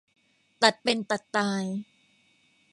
[0.63, 1.63] ตัดเป็นตัดตาย